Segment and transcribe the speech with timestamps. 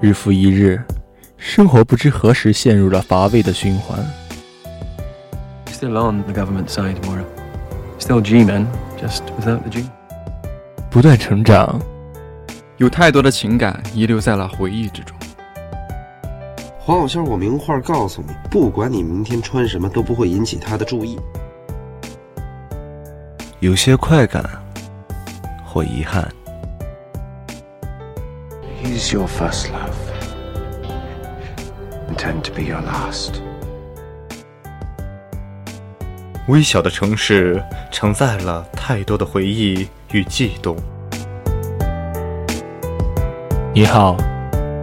[0.00, 0.82] 日复一日，
[1.36, 3.98] 生活不知何时陷入了乏味的循环。
[5.66, 7.24] Still on the government side, Mora.
[7.98, 8.66] Still G-man,
[8.98, 9.90] just without the G.
[10.90, 11.78] 不断成长，
[12.78, 15.14] 有太多的情感遗留在了回忆之中。
[16.78, 21.20] 黄小仙，我明话告诉你，不管你明天穿什么，都不会引起他的注意。
[23.58, 24.42] 有些快感，
[25.62, 26.26] 或遗憾。
[28.82, 29.89] He's your first love.
[32.20, 33.40] Intend to be your last.
[36.48, 40.76] 微小的城市承载了太多的回忆与悸动。
[43.72, 44.18] 你好，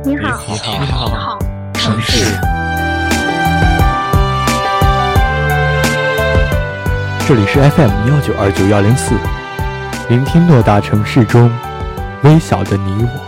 [0.04, 1.40] 你好，你好，你好，
[1.76, 2.26] 城市。
[7.28, 9.14] 这里是 FM 幺九二九幺零四，
[10.10, 11.52] 聆听偌大城市中
[12.24, 13.27] 微小的你我。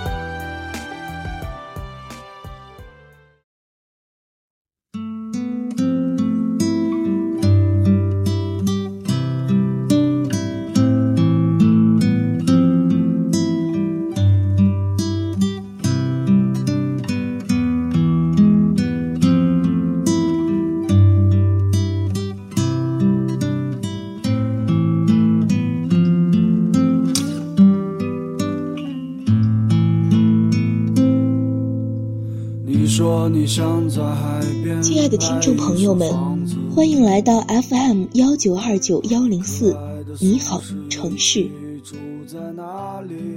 [38.39, 39.75] 九二九幺零四，
[40.21, 41.45] 你好城市，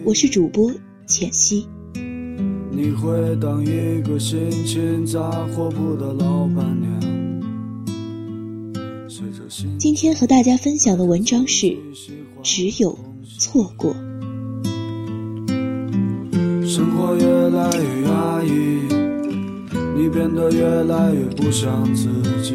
[0.05, 0.73] 我是主播
[1.09, 1.67] 浅溪。
[2.71, 6.89] 你会当一个心情杂货铺的老板娘。
[9.77, 11.77] 今天和大家分享的文章是：
[12.41, 12.97] 只有
[13.41, 13.93] 错过。
[16.65, 18.53] 生活越来越压抑。
[19.97, 22.09] 你变得越来越不像自
[22.43, 22.55] 己，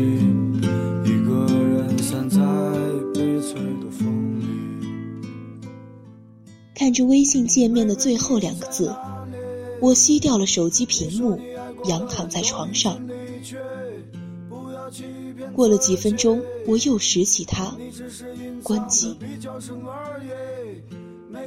[6.88, 8.96] 看着微信界面的最后两个字，
[9.82, 11.38] 我熄掉了手机屏幕，
[11.84, 13.06] 仰躺在床上。
[15.54, 17.76] 过了几分钟，我又拾起它，
[18.64, 19.18] 关机。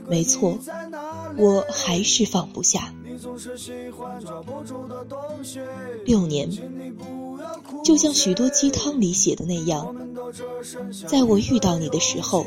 [0.07, 0.59] 没错，
[1.39, 2.95] 我还是放不下。
[6.05, 6.51] 六年，
[7.85, 9.95] 就像许多鸡汤里写的那样，
[11.07, 12.47] 在我遇到你的时候，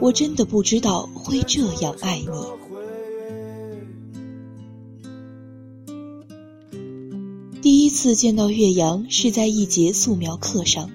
[0.00, 2.26] 我真的不知道会这样爱你。
[7.62, 10.90] 第一次见到岳阳是在一节素描课上，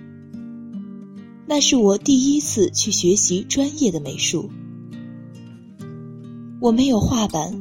[1.46, 4.50] 那是我第一次去学习专业的美术。
[6.62, 7.60] 我没有画板，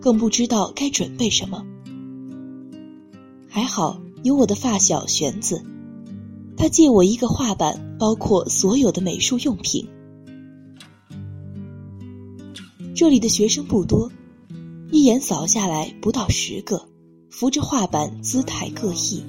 [0.00, 1.64] 更不知道该准备什么。
[3.48, 5.64] 还好有我的发小玄子，
[6.56, 9.88] 他借我一个画板，包括所有的美术用品。
[12.94, 14.10] 这里的学生不多，
[14.90, 16.88] 一眼扫下来不到十个，
[17.30, 19.22] 扶着画板，姿态各异。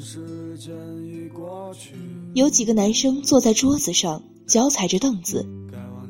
[2.33, 5.47] 有几个男生坐在桌子上，脚踩着凳子，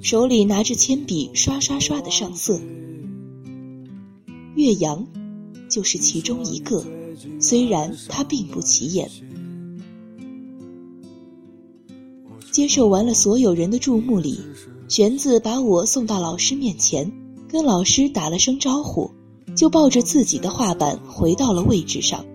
[0.02, 2.59] 手里拿着铅笔，刷刷刷的上色。
[4.59, 5.08] 岳阳，
[5.70, 6.84] 就是其中一个，
[7.40, 9.09] 虽然他并不起眼。
[12.52, 14.38] 接受完了所有人的注目礼，
[14.90, 17.09] 玄子把我送到老师面前，
[17.47, 19.09] 跟老师打了声招呼，
[19.56, 22.26] 就抱着自己的画板回到了位置上。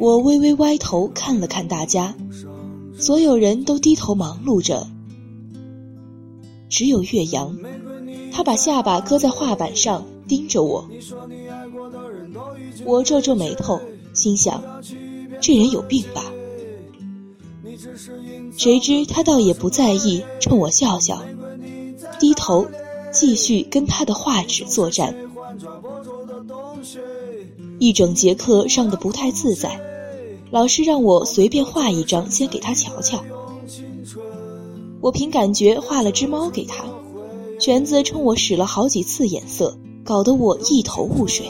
[0.00, 2.16] 我微微歪头看了看大家，
[2.98, 4.88] 所有人都低头忙碌着，
[6.68, 7.56] 只有岳阳。
[8.32, 10.88] 他把下巴搁在画板上，盯着我。
[12.84, 13.80] 我皱皱眉头，
[14.14, 14.62] 心想：
[15.40, 16.24] 这人有病吧？
[18.56, 21.22] 谁知他倒也不在意，冲我笑笑，
[22.18, 22.66] 低头
[23.12, 25.14] 继续跟他的画纸作战。
[27.78, 29.80] 一整节课上的不太自在，
[30.50, 33.22] 老师让我随便画一张，先给他瞧瞧。
[35.00, 36.84] 我凭感觉画了只猫给他。
[37.62, 41.46] 玄子冲我使了好几次眼色，搞得我一头雾水。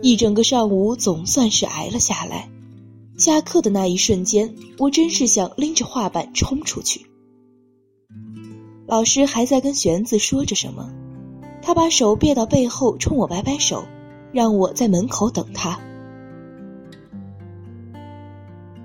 [0.00, 2.48] 一整个上午总算是挨了下来。
[3.16, 7.06] 下课的那一瞬间，我真是想拎着画板冲出去。
[8.86, 10.88] 老师还在跟玄子说着什么，
[11.60, 13.82] 他把手别到背后，冲我摆摆手，
[14.30, 15.80] 让我在门口等他。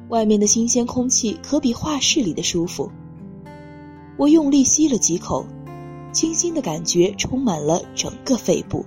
[0.09, 2.91] 外面的新鲜空气可比画室里的舒服。
[4.17, 5.45] 我用力吸了几口，
[6.11, 8.85] 清新的感觉充满了整个肺部。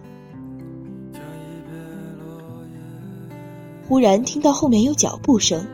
[3.89, 5.67] 忽然听到后面有脚步声，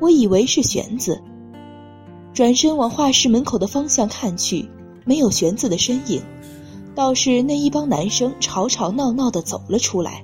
[0.00, 1.20] 我以为是玄子。
[2.32, 4.68] 转身往画室门口的方向看去，
[5.04, 6.22] 没有玄子的身影，
[6.94, 10.22] 倒是那一帮男生吵吵闹闹的走了出来。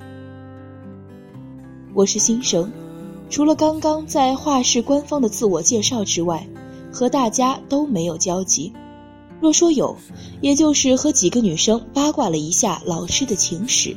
[1.93, 2.71] 我是新生，
[3.31, 6.47] 除了刚刚在画室官方的自我介绍之外，
[6.94, 8.73] 和大家都没有交集。
[9.41, 9.96] 若说有，
[10.41, 13.96] 也就是和几个女生八卦了一下老师的情史。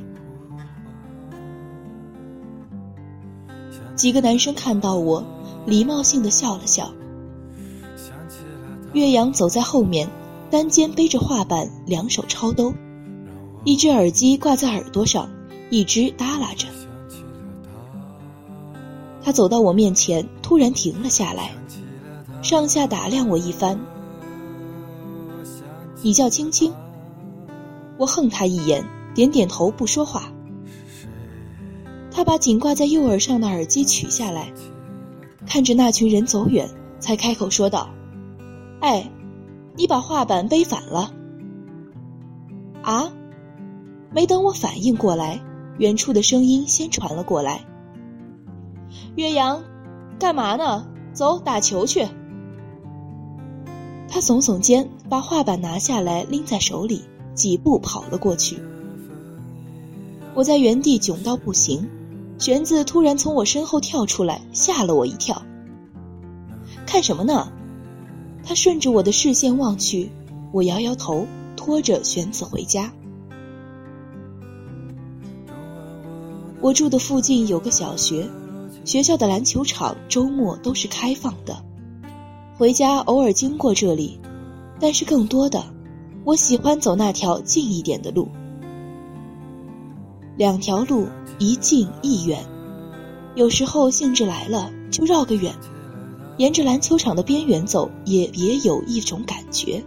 [3.96, 5.24] 几个男生看到我，
[5.66, 6.92] 礼貌性的笑了笑。
[8.94, 10.10] 岳阳走在后面，
[10.50, 12.74] 单肩背着画板，两手抄兜，
[13.64, 15.30] 一只耳机挂在耳朵上，
[15.70, 16.68] 一只耷拉着。
[19.22, 21.52] 他走到我面前，突然停了下来，
[22.42, 23.80] 上下打量我一番。
[26.02, 26.74] 你叫青青。
[27.98, 28.86] 我横他一眼，
[29.16, 30.32] 点点头，不说话。
[32.12, 34.52] 他把紧挂在右耳上的耳机取下来，
[35.46, 36.70] 看着那群人走远，
[37.00, 37.90] 才开口说道
[38.82, 39.10] ：“哎，
[39.76, 41.12] 你把画板背反了。”
[42.84, 43.12] 啊！
[44.14, 45.42] 没等我反应过来，
[45.80, 47.66] 远处的声音先传了过来
[49.16, 49.64] ：“岳阳，
[50.20, 50.86] 干嘛呢？
[51.14, 52.08] 走，打球去。”
[54.10, 57.04] 他耸耸肩，把画板拿下来拎在手里，
[57.36, 58.58] 几步跑了过去。
[60.34, 61.88] 我在原地窘到不行。
[62.40, 65.42] 玄子突然从我身后跳出来，吓了我一跳。
[66.86, 67.52] 看什么呢？
[68.44, 70.12] 他顺着我的视线望去，
[70.52, 71.26] 我摇摇头，
[71.56, 72.94] 拖着玄子回家。
[76.62, 78.30] 我住的附近有个小学，
[78.86, 81.64] 学校的篮球场周末都是开放的。
[82.58, 84.20] 回家偶尔经过这里，
[84.80, 85.64] 但是更多的，
[86.24, 88.28] 我喜欢走那条近一点的路。
[90.36, 91.08] 两条路。
[91.40, 92.44] 一近一远，
[93.36, 95.54] 有时候兴致来了就绕个远，
[96.38, 99.84] 沿着篮球场的边缘走，也别有一种感觉。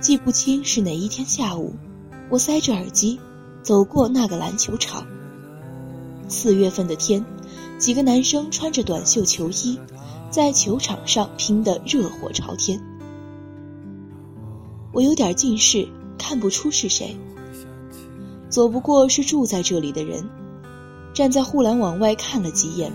[0.00, 1.74] 记不清是哪一天下午，
[2.30, 3.20] 我塞着耳机
[3.62, 5.06] 走过那个篮球场。
[6.28, 7.24] 四月份的天，
[7.78, 9.78] 几个男生穿着短袖球衣，
[10.30, 12.80] 在球场上拼得热火朝天。
[14.92, 15.88] 我有点近视，
[16.18, 17.16] 看不出是谁。
[18.48, 20.28] 左不过是住在这里的人，
[21.12, 22.92] 站在护栏往外看了几眼。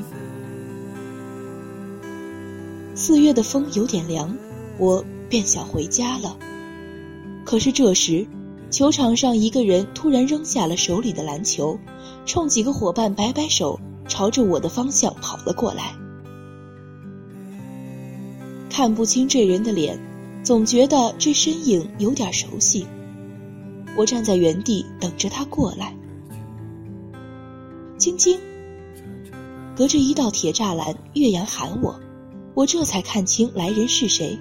[2.95, 4.35] 四月的风有点凉，
[4.77, 6.37] 我便想回家了。
[7.45, 8.25] 可是这时，
[8.69, 11.79] 球场上一个人突然扔下了手里的篮球，
[12.25, 15.95] 冲几个伙伴摆摆手，朝着我的方向跑了过来。
[18.69, 19.99] 看不清这人的脸，
[20.43, 22.85] 总觉得这身影有点熟悉。
[23.97, 25.93] 我站在原地等着他过来。
[27.97, 28.39] 青青，
[29.75, 31.99] 隔着一道铁栅栏，岳阳喊我，
[32.53, 34.37] 我这才看清来人是谁。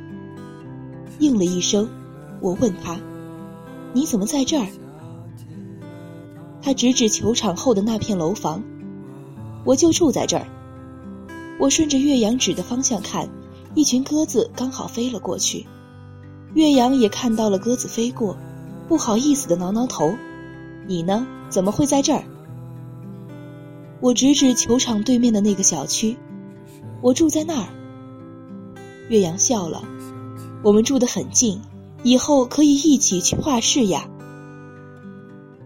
[1.19, 1.89] 应了一声，
[2.41, 3.01] 我问他
[3.93, 4.67] ：“你怎么在这儿？”
[6.63, 8.63] 他指指球场后的那片楼房
[9.65, 10.47] ：“我就住在这儿。”
[11.61, 13.29] 我顺着岳阳指的方向看，
[13.75, 15.67] 一群鸽子刚好飞了过去。
[16.55, 18.37] 岳阳也看到了鸽子飞过。
[18.89, 20.15] 不好意思的挠挠头，
[20.87, 21.27] 你呢？
[21.51, 22.25] 怎么会在这儿？
[24.01, 26.17] 我指指球场对面的那个小区，
[27.03, 27.69] 我住在那儿。
[29.11, 29.83] 岳阳笑了，
[30.63, 31.61] 我们住得很近，
[32.03, 34.09] 以后可以一起去画室呀。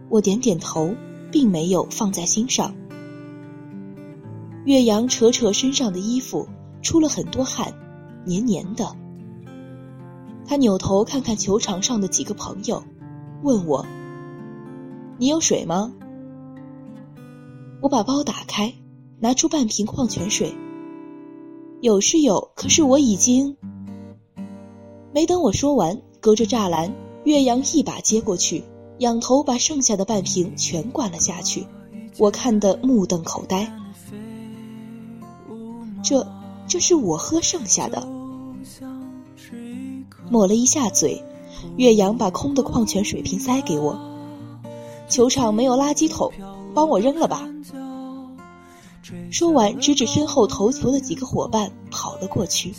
[0.08, 0.94] 我点点头，
[1.30, 2.74] 并没有放在心上。
[4.64, 6.46] 岳阳扯扯身上的衣服，
[6.82, 7.74] 出了很多汗，
[8.24, 8.96] 黏黏的。
[10.46, 12.82] 他扭头看看球场上的几个朋友。
[13.42, 13.84] 问我
[15.18, 15.92] ：“你有水吗？”
[17.82, 18.72] 我把包打开，
[19.18, 20.54] 拿出半瓶矿泉水。
[21.80, 23.56] 有是有，可是我已经……
[25.12, 28.62] 没等我说完，隔着栅栏，岳阳一把接过去，
[28.98, 31.66] 仰头把剩下的半瓶全灌了下去。
[32.16, 33.68] 我看得目瞪口呆。
[36.00, 36.24] 这，
[36.68, 38.06] 这是我喝剩下的。
[40.30, 41.20] 抹了一下嘴。
[41.76, 43.98] 岳阳把空的矿泉水瓶塞给我。
[45.08, 46.32] 球场没有垃圾桶，
[46.72, 47.48] 帮我扔了吧。
[49.32, 52.72] 说完，指指身后投球的几个伙伴，跑了过去。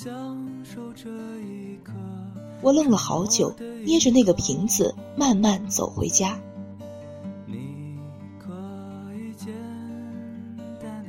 [2.64, 3.54] 我愣了好久，
[3.84, 6.40] 捏着那个瓶子，慢慢走回家。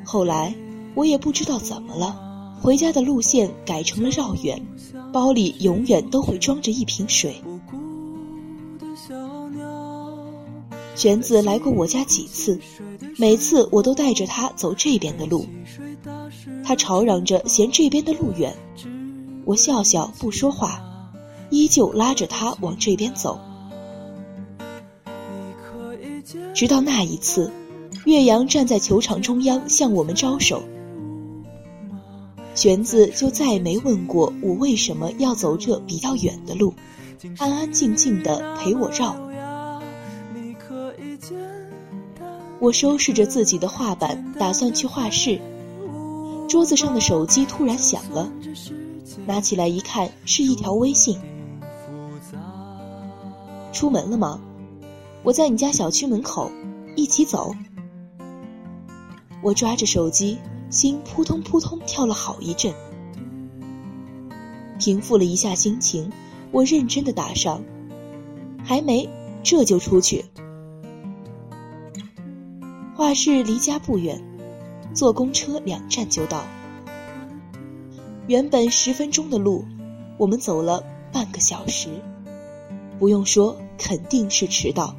[0.04, 0.52] 后来，
[0.94, 4.60] 我也不知道怎么了，回家的路线改成了绕远，
[5.12, 7.40] 包里永远都会装着一瓶水。
[10.96, 12.60] 玄子来过我家几次，
[13.16, 15.46] 每次我都带着他走这边的路，
[16.64, 18.54] 他吵嚷着嫌这边的路远，
[19.44, 20.80] 我笑笑不说话，
[21.50, 23.38] 依旧拉着他往这边走。
[26.54, 27.52] 直到那一次，
[28.04, 30.62] 岳阳站在球场中央向我们招手，
[32.54, 36.74] 玄子就再也没问过我为什么要走这比较远的路，
[37.38, 39.16] 安安静静的陪我绕。
[42.60, 45.40] 我收拾着自己的画板，打算去画室。
[46.48, 48.30] 桌子上的手机突然响了，
[49.26, 51.18] 拿起来一看，是一条微信。
[53.74, 54.40] 出门了吗？
[55.24, 56.50] 我在你家小区门口，
[56.94, 57.54] 一起走。
[59.42, 60.38] 我抓着手机，
[60.70, 62.72] 心扑通扑通跳了好一阵。
[64.78, 66.12] 平复了一下心情，
[66.52, 67.62] 我认真的打上，
[68.62, 69.08] 还没，
[69.42, 70.24] 这就出去。
[72.94, 74.22] 画室离家不远，
[74.94, 76.44] 坐公车两站就到。
[78.28, 79.64] 原本十分钟的路，
[80.16, 81.88] 我们走了半个小时。
[82.98, 84.96] 不用说，肯定是迟到。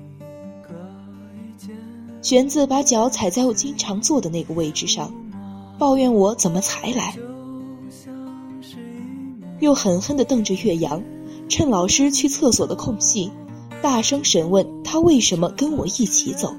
[2.22, 5.14] 玄子把脚踩在我经常坐的那个位置上，
[5.78, 7.16] 抱怨我怎么才来，
[9.60, 11.04] 又狠狠地瞪着岳阳，
[11.50, 13.32] 趁老师去厕所的空隙，
[13.82, 16.56] 大声审问他为什么跟我一起走。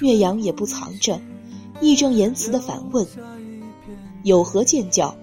[0.00, 1.18] 岳阳也不藏着，
[1.80, 3.06] 义正言辞的反问
[4.22, 5.16] ：“有何见教？”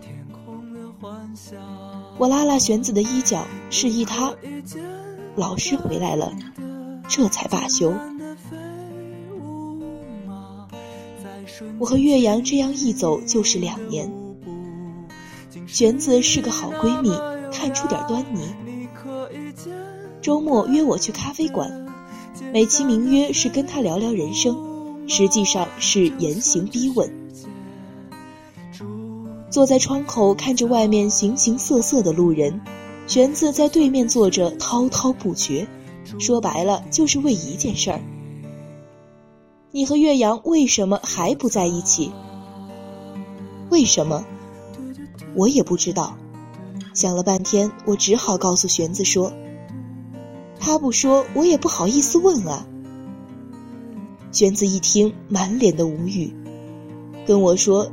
[2.19, 4.33] 我拉拉玄子的衣角，示意他
[5.37, 6.33] ：“老师回来了。”
[7.07, 7.93] 这才罢休。
[11.79, 14.11] 我和岳阳这样一走就是两年。
[15.65, 17.09] 玄子是个好闺蜜，
[17.53, 18.41] 看出点端倪。
[20.21, 21.87] 周末约我去咖啡馆，
[22.51, 27.09] 美其名曰是跟他聊聊人生，实际上是严刑逼问。
[29.59, 32.61] 坐在窗口看着外面形形色色的路人，
[33.07, 35.67] 玄子在对面坐着滔滔不绝。
[36.17, 37.99] 说白了就是为一件事儿。
[39.71, 42.13] 你和岳阳为什么还不在一起？
[43.69, 44.23] 为什么？
[45.35, 46.15] 我也不知道。
[46.93, 49.33] 想了半天，我只好告诉玄子说
[50.57, 52.65] ：“他不说，我也不好意思问啊。”
[54.31, 56.33] 玄子一听，满脸的无语，
[57.27, 57.91] 跟我说：“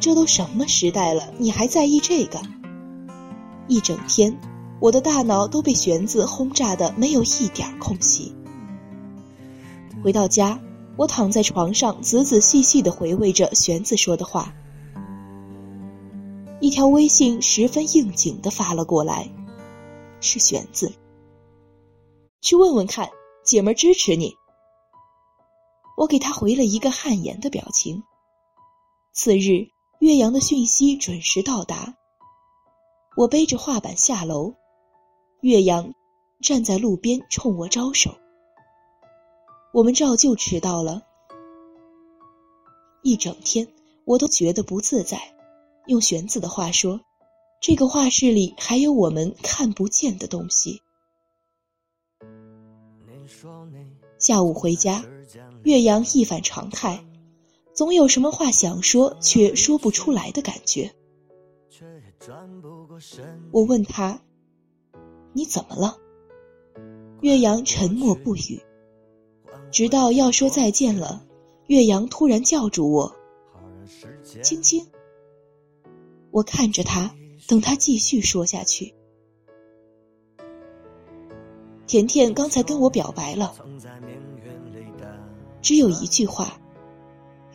[0.00, 2.40] 这都什么时代了，你还在意这个？”
[3.68, 4.38] 一整天。
[4.80, 8.32] 我的大脑都被玄子轰炸的没有一点空隙。
[10.04, 10.60] 回到家，
[10.96, 14.54] 我躺在床上，仔仔细细的回味着玄子说的话。
[16.60, 19.28] 一条微信十分应景的发了过来，
[20.20, 20.92] 是玄子。
[22.40, 23.10] 去问问看，
[23.42, 24.36] 姐们支持你。
[25.96, 28.04] 我给他回了一个汗颜的表情。
[29.12, 29.66] 次日，
[29.98, 31.96] 岳阳的讯息准时到达。
[33.16, 34.54] 我背着画板下楼。
[35.40, 35.94] 岳阳
[36.40, 38.16] 站在路边冲我招手，
[39.72, 41.02] 我们照旧迟到了。
[43.02, 43.68] 一整天
[44.04, 45.34] 我都觉得不自在。
[45.86, 47.00] 用玄子的话说，
[47.60, 50.82] 这个画室里还有我们看不见的东西。
[54.18, 55.04] 下午回家，
[55.62, 57.04] 岳阳一反常态，
[57.78, 60.90] 总有什么话想说却说不出来的感觉。
[63.52, 64.20] 我问他。
[65.32, 65.96] 你怎么了？
[67.20, 68.60] 岳阳沉默不语，
[69.70, 71.24] 直到要说再见了，
[71.68, 73.14] 岳阳突然叫住我
[74.42, 74.84] ：“青青。”
[76.32, 77.14] 我看着他，
[77.46, 78.92] 等他继续说下去。
[81.86, 83.54] 甜甜刚才跟我表白了，
[85.62, 86.60] 只有一句话。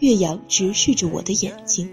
[0.04, 1.90] 岳阳直视着我的眼睛。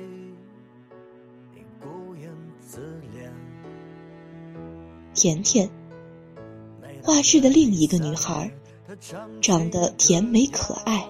[5.14, 5.71] 甜甜，
[7.05, 8.52] 画室的另一个女孩，
[9.40, 11.09] 长得甜美可爱。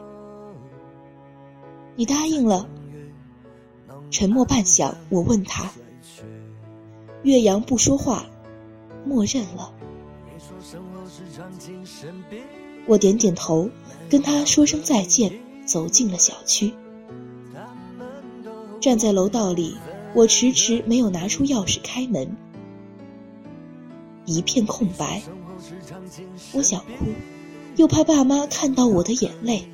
[1.97, 2.69] 你答应了？
[4.11, 5.71] 沉默半晌，我问他。
[7.23, 8.27] 岳阳不说话，
[9.07, 9.73] 默认了。
[12.87, 13.71] 我点点头，
[14.11, 16.75] 跟他说声再见，走进了小区。
[18.81, 19.77] 站在楼道里，
[20.15, 22.35] 我迟迟没有拿出钥匙开门。
[24.25, 25.23] 一片空白，
[26.55, 27.07] 我想哭，
[27.77, 29.69] 又怕爸妈看到我的眼泪。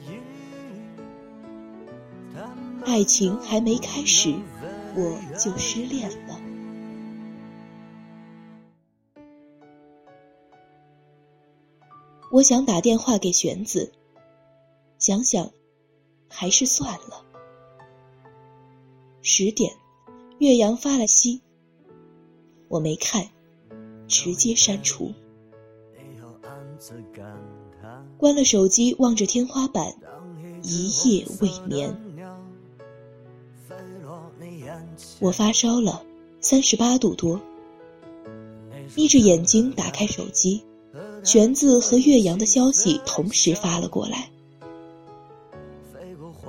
[2.85, 4.35] 爱情还没开始，
[4.97, 6.41] 我就失恋了。
[12.33, 13.93] 我想打电话给玄子，
[14.99, 15.51] 想想，
[16.29, 17.26] 还是算了。
[19.29, 19.75] 十点，
[20.39, 21.41] 岳阳发了息，
[22.69, 23.29] 我没看，
[24.07, 25.13] 直接删除。
[28.17, 29.93] 关了手机，望着天花板，
[30.63, 31.93] 一夜未眠。
[35.19, 36.05] 我发烧了，
[36.41, 37.41] 三十八度多。
[38.95, 40.63] 眯着眼睛打开手机，
[41.25, 44.31] 玄子和岳阳的消息同时发了过来。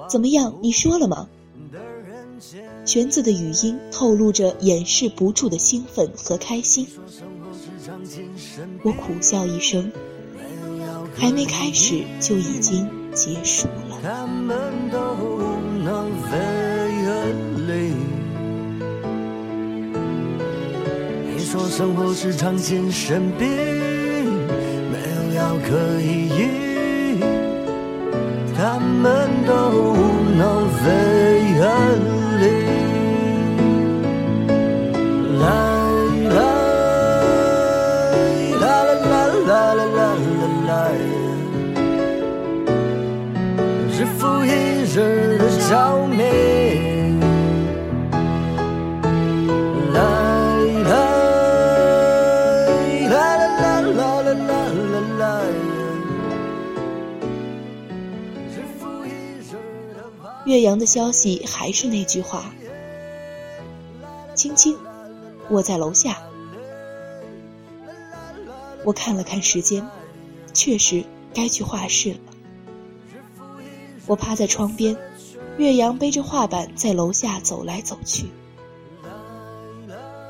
[0.08, 0.56] 怎么样？
[0.62, 1.28] 你说了吗？
[2.88, 6.88] 玄子的语音透露着掩饰不住的兴奋和开心。
[8.82, 9.92] 我苦笑一声。
[11.20, 14.00] 还没开始就已经结束了。
[14.04, 14.58] 他们
[14.90, 15.00] 都
[15.84, 16.38] 能飞
[17.68, 17.92] 离。
[21.36, 27.20] 你说生活是场精神病，没有药可以医。
[28.56, 29.96] 他们都
[30.38, 30.86] 能飞
[31.60, 32.27] 离。
[60.48, 62.46] 岳阳的消息还是那句话
[64.34, 64.78] ：“青青，
[65.50, 66.18] 我在楼下。”
[68.86, 69.86] 我看了看时间，
[70.54, 72.20] 确实该去画室了。
[74.06, 74.96] 我趴在窗边，
[75.58, 78.28] 岳阳背着画板在楼下走来走去，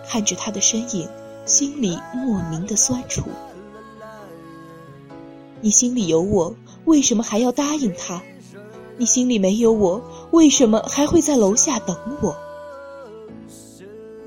[0.08, 1.08] 看着他的身影，
[1.46, 3.24] 心里莫名的酸楚。
[5.62, 8.24] 你心里有我，为什么还要答应他？
[8.98, 10.02] 你心里没有我，
[10.32, 12.36] 为什么还会在楼下等我？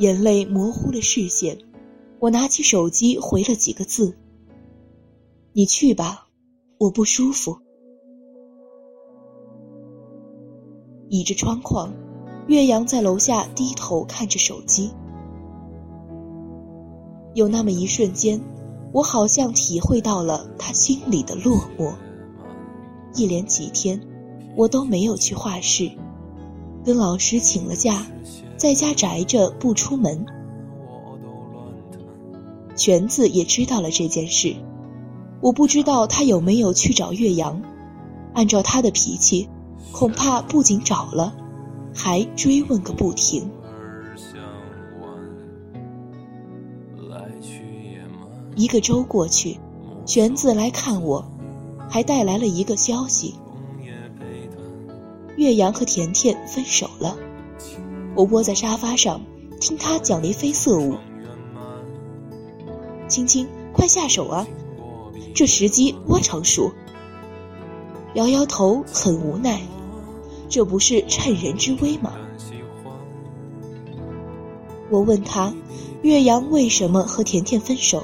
[0.00, 1.58] 眼泪模糊了视线，
[2.20, 4.16] 我拿起手机回了几个字
[5.52, 6.26] ：“你去吧，
[6.78, 7.58] 我不舒服。”
[11.10, 11.92] 倚着窗框，
[12.46, 14.90] 岳阳在楼下低头看着手机。
[17.34, 18.40] 有那么一瞬间，
[18.94, 21.92] 我好像体会到了他心里的落寞。
[23.14, 24.00] 一连几天，
[24.56, 25.90] 我都没有去画室，
[26.86, 28.06] 跟老师请了假，
[28.60, 30.26] 在家宅着不出门。
[32.76, 34.54] 全子也知道了这件事，
[35.40, 37.62] 我不知道他有没有去找岳阳，
[38.34, 39.48] 按照他的脾气。
[39.92, 41.34] 恐怕不仅找了，
[41.94, 43.50] 还追问个不停。
[48.56, 49.58] 一个周过去，
[50.04, 51.24] 玄子来看我，
[51.88, 53.36] 还带来了一个消息：
[55.36, 57.16] 岳阳和甜甜分手了。
[58.14, 59.20] 我窝在沙发上，
[59.60, 60.96] 听他讲眉飞色舞。
[63.08, 64.46] 青青，快下手啊！
[65.34, 66.72] 这时机多成熟。
[68.14, 69.60] 摇摇头，很无奈。
[70.48, 72.12] 这不是趁人之危吗？
[74.90, 75.54] 我问他，
[76.02, 78.02] 岳阳为什么和甜甜分手？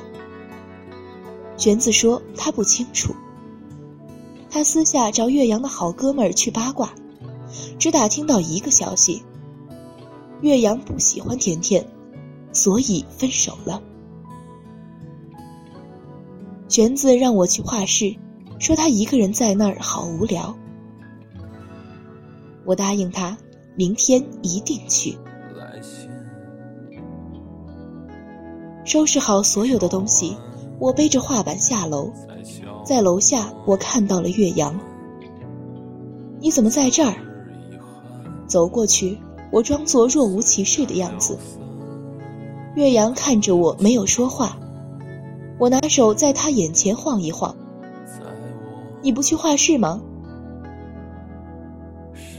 [1.56, 3.14] 玄子说他不清楚。
[4.48, 6.92] 他私下找岳阳的好哥们儿去八卦，
[7.78, 9.24] 只打听到一个消息：
[10.42, 11.86] 岳阳不喜欢甜甜，
[12.52, 13.82] 所以分手了。
[16.68, 18.14] 玄子让我去画室，
[18.58, 20.56] 说他一个人在那儿好无聊。
[22.64, 23.36] 我答应他，
[23.76, 25.16] 明天一定去。
[28.84, 30.36] 收拾好所有的东西，
[30.78, 32.12] 我背着画板下楼，
[32.84, 34.78] 在楼下我看到了岳阳。
[36.40, 37.14] 你怎么在这儿？
[38.46, 39.18] 走过去，
[39.56, 41.38] 我装作若无其事的样子。
[42.74, 44.58] 岳阳看着我，没有说话。
[45.58, 47.56] 我拿手在他眼前晃一晃。
[49.00, 50.02] 你不去画室吗？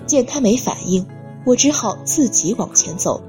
[0.06, 1.08] 见他没反应，
[1.44, 3.20] 我只好自己往前走。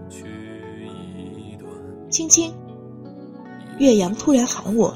[2.10, 2.52] 青青，
[3.78, 4.92] 岳阳突然喊我，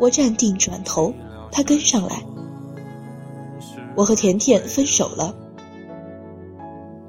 [0.00, 1.14] 我站定转头，
[1.52, 2.20] 他跟上来。
[3.94, 5.32] 我和甜甜分手了。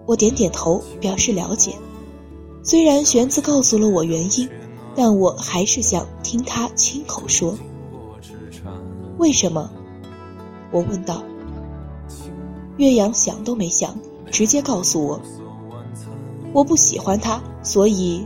[0.05, 1.75] 我点点头表示了解。
[2.63, 4.49] 虽然玄子告诉了我原因，
[4.95, 7.55] 但我还是想听他亲口说。
[9.17, 9.69] 为什么？
[10.71, 11.23] 我问道。
[12.77, 13.97] 岳阳想都没想，
[14.31, 15.21] 直接告诉我，
[16.51, 18.25] 我不喜欢他，所以，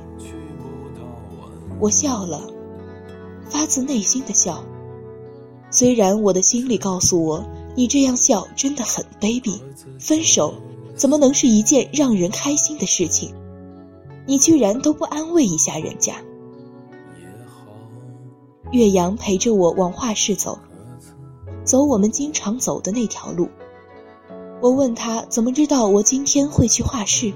[1.79, 2.41] 我笑了，
[3.47, 4.63] 发自内心的笑。
[5.69, 9.59] 虽然我的心里告诉我，你这样笑真的很卑鄙。
[9.99, 10.55] 分手
[10.99, 13.33] 怎么能是一件让人开心的事情？
[14.27, 16.17] 你居然都不安慰一下人家。
[18.73, 20.59] 岳阳陪着我往画室走，
[21.63, 23.47] 走我们经常走的那条路。
[24.59, 27.31] 我问他怎么知道我今天会去画室。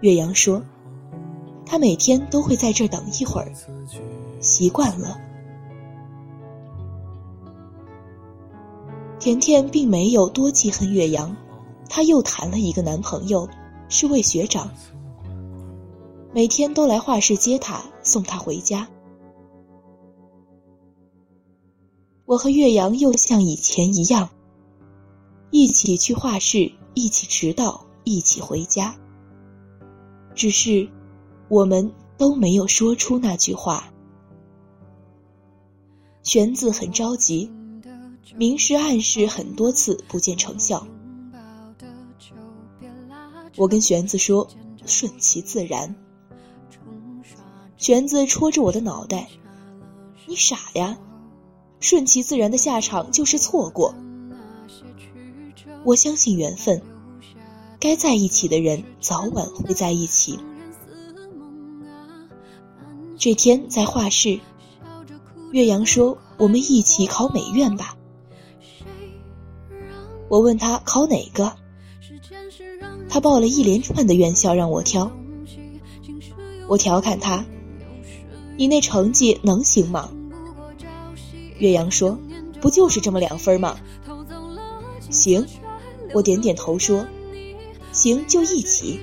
[0.00, 0.62] 岳阳说，
[1.66, 3.52] 他每天都会在这儿等一会儿，
[4.40, 5.18] 习惯了。
[9.18, 11.36] 甜甜并没有多记恨岳阳，
[11.88, 13.48] 她又谈了一个男朋友，
[13.88, 14.70] 是位学长，
[16.32, 18.88] 每天都来画室接她，送她回家。
[22.24, 24.28] 我和岳阳又像以前一样，
[25.50, 28.94] 一起去画室，一起迟到，一起回家。
[30.34, 30.88] 只是，
[31.48, 33.92] 我们都没有说出那句话。
[36.22, 37.50] 玄子很着急。
[38.36, 40.84] 明示暗示很多次不见成效，
[43.56, 44.48] 我跟玄子说
[44.84, 45.94] 顺其自然。
[47.76, 49.28] 玄子戳着我的脑袋
[50.26, 50.98] ：“你傻呀，
[51.80, 53.94] 顺其自然的下场就是错过。”
[55.84, 56.82] 我相信缘分，
[57.78, 60.38] 该在一起的人早晚会在一起。
[63.18, 64.40] 这天在画室，
[65.52, 67.96] 岳阳说：“我们一起考美院吧。”
[70.28, 71.56] 我问他考哪个，
[73.16, 75.10] 他报了一连串的院校让我挑。
[76.68, 77.46] 我调侃他
[78.58, 80.10] ：“你那成绩能行吗？”
[81.56, 82.18] 岳阳说
[82.60, 83.78] ：“不就是这么两分吗？”
[85.08, 85.46] 行，
[86.12, 87.06] 我点点头说
[87.90, 89.00] ：“行，就一起。”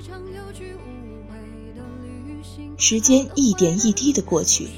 [2.78, 4.68] 时间一点一滴的过去，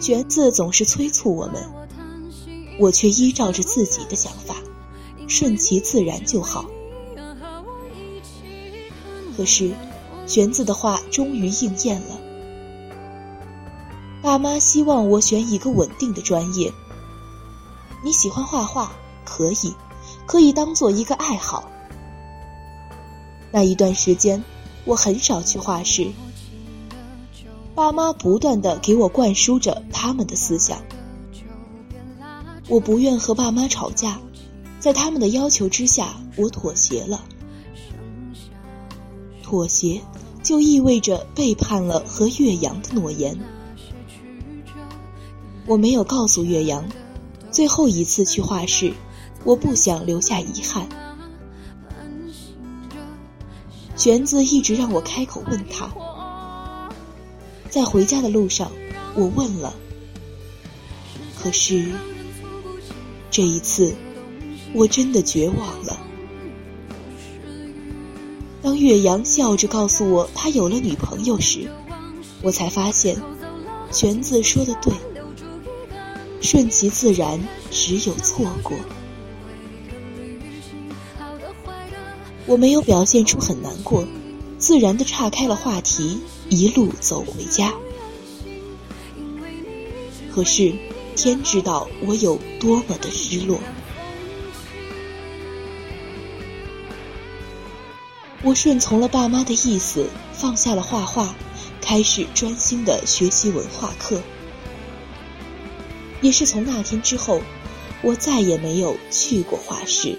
[0.00, 1.62] 玄子总是催促我们，
[2.80, 4.56] 我却依照着自己的想法。
[5.28, 6.68] 顺其自然就好。
[9.36, 9.74] 可是，
[10.26, 12.18] 玄子的话终于应验了。
[14.22, 16.72] 爸妈希望我选一个稳定的专业。
[18.02, 18.92] 你喜欢画画，
[19.24, 19.74] 可以，
[20.26, 21.70] 可以当做一个爱好。
[23.52, 24.42] 那一段时间，
[24.84, 26.08] 我很少去画室。
[27.74, 30.78] 爸妈不断的给我灌输着他们的思想。
[32.68, 34.18] 我不愿和爸妈吵架。
[34.78, 37.20] 在他们的要求之下，我妥协了。
[39.46, 40.00] 妥协
[40.42, 43.38] 就意味着背叛了和岳阳的诺言。
[45.68, 46.84] 我没有告诉岳阳，
[47.52, 48.92] 最后一次去画室，
[49.44, 50.88] 我不想留下遗憾。
[53.94, 55.88] 玄子一直让我开口问他，
[57.70, 58.72] 在回家的路上，
[59.14, 59.72] 我问了，
[61.40, 61.92] 可是
[63.30, 63.94] 这一次。
[64.74, 65.96] 我真的绝望了。
[68.66, 71.70] 当岳阳笑着告诉我他有了女朋友时，
[72.42, 73.16] 我才发现，
[73.92, 74.92] 玄子说的对。
[76.40, 77.38] 顺其自然，
[77.70, 78.76] 只有错过。
[82.46, 84.04] 我没有表现出很难过，
[84.58, 87.72] 自然的岔开了话题，一路走回家。
[90.34, 90.74] 可是，
[91.14, 93.60] 天知道我有多么的失落。
[98.46, 101.34] 我顺从了爸妈的意思，放下了画画，
[101.80, 104.22] 开始专心的学习文化课。
[106.20, 107.40] 也是从那天之后，
[108.02, 110.16] 我再也没有去过画室。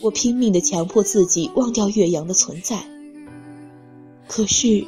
[0.00, 2.84] 我拼命的强迫自己忘掉岳阳的存在，
[4.28, 4.86] 可是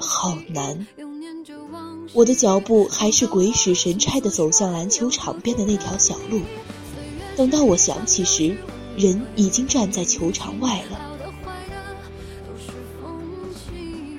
[0.00, 0.86] 好难。
[2.14, 6.40] 我的脚步还是鬼使神差的走向篮球场边的那条小路。
[7.36, 8.56] 等到我想起时，
[8.96, 11.00] 人已经站在球场外了，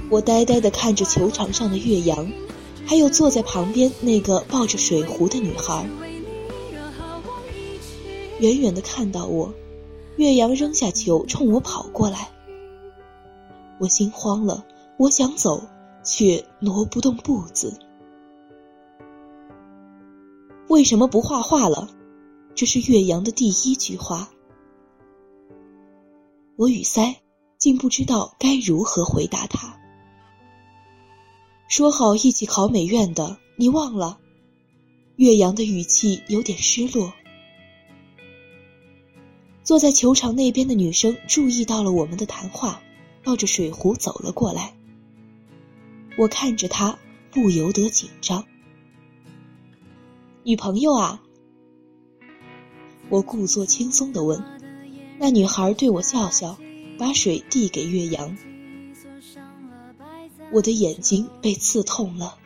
[0.09, 2.31] 我呆呆地看着球场上的岳阳，
[2.85, 5.87] 还有坐在旁边那个抱着水壶的女孩。
[8.39, 9.53] 远远的看到我，
[10.17, 12.29] 岳阳扔下球冲我跑过来，
[13.79, 14.65] 我心慌了，
[14.97, 15.63] 我想走，
[16.03, 17.79] 却挪不动步子。
[20.67, 21.87] 为什么不画画了？
[22.53, 24.29] 这是岳阳的第一句话。
[26.57, 27.17] 我语塞，
[27.57, 29.77] 竟不知道该如何回答他。
[31.67, 34.19] 说好一起考美院的，你忘了？
[35.17, 37.11] 岳阳的语气有点失落。
[39.63, 42.81] 坐在球场那边的女生注意到了我们的谈话，
[43.21, 44.77] 抱着水壶走了过来。
[46.17, 46.97] 我看着她，
[47.31, 48.45] 不由得紧张。
[50.43, 51.21] 女朋友啊？
[53.09, 54.54] 我故作轻松的问。
[55.17, 56.57] 那女孩对我笑笑，
[56.97, 58.37] 把水递给岳阳。
[60.51, 62.37] 我的眼睛被刺痛了。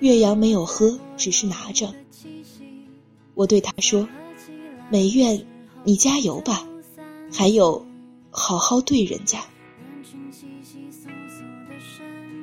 [0.00, 1.94] 岳阳没有喝，只是拿着。
[3.34, 4.08] 我对他说
[4.90, 5.46] ：“美院，
[5.84, 6.66] 你加油吧，
[7.32, 7.86] 还有，
[8.30, 9.44] 好好对人家。”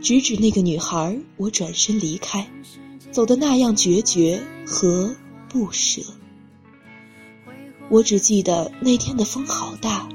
[0.02, 2.50] 直指那个女孩，我转身离开，
[3.12, 5.16] 走的那样决绝和
[5.50, 6.02] 不舍。
[7.90, 10.10] 我只记得那天的风好大，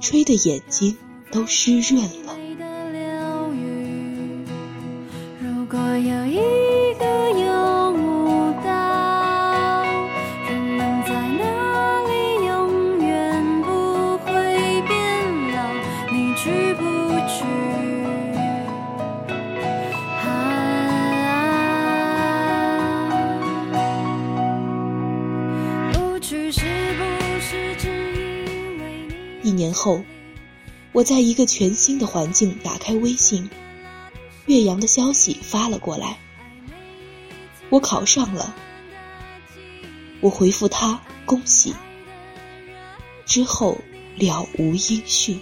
[0.00, 0.96] 吹得眼睛
[1.30, 2.47] 都湿润了。
[29.58, 30.02] 年后，
[30.92, 33.50] 我在一个全新的环境打开微信，
[34.46, 36.18] 岳阳的消息发了过来。
[37.68, 38.54] 我考上了，
[40.20, 41.74] 我回复他恭喜。
[43.26, 43.76] 之后
[44.16, 45.38] 了无音讯。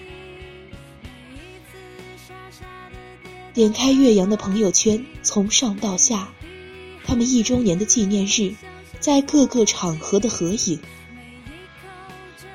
[3.54, 6.28] 点开岳阳的朋友圈，从上到下，
[7.04, 8.54] 他们一周年的纪念日，
[8.98, 10.80] 在各个场合的合影。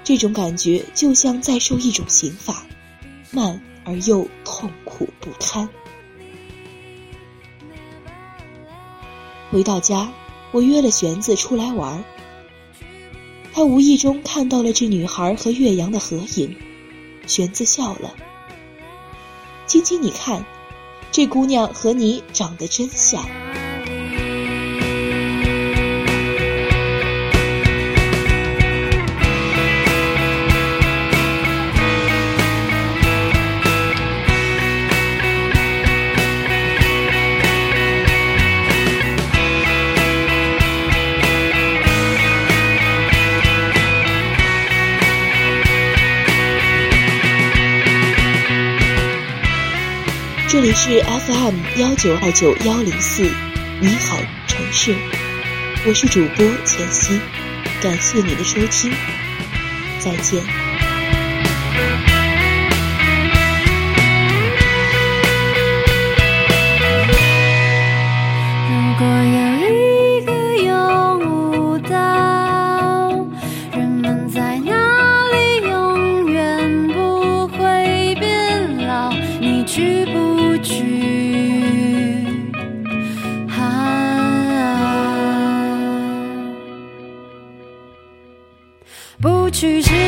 [0.03, 2.65] 这种感觉就像在受一种刑罚，
[3.31, 5.69] 慢而又痛苦不堪。
[9.51, 10.11] 回到家，
[10.51, 12.03] 我约了玄子出来玩儿
[13.53, 16.55] 他无意中看到了这女孩和岳阳的合影，
[17.27, 18.15] 玄子笑了
[19.67, 20.45] ：“青青，你看，
[21.11, 23.25] 这姑娘和你长得真像。”
[50.71, 53.23] 我是 fm 幺九二九幺零四
[53.81, 54.95] 你好城市。
[55.85, 57.19] 我是主播浅析
[57.81, 58.89] 感谢你的收听
[59.99, 60.41] 再见。
[68.69, 69.39] 如果有
[69.75, 70.31] 一个
[70.63, 73.09] 永不到
[73.73, 80.30] 人们在哪里永远不会变老你去不
[80.61, 81.11] 去。
[89.21, 90.00] 不去